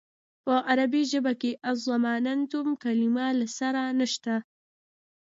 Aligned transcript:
په 0.45 0.53
عربي 0.69 1.03
ژبه 1.11 1.33
کې 1.41 1.51
اظماننتم 1.71 2.67
کلمه 2.83 3.27
له 3.39 3.47
سره 3.59 3.81
نشته. 3.99 4.33